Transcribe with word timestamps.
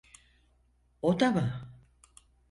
O 1.01 1.19
da 1.19 1.31
mı? 1.31 1.73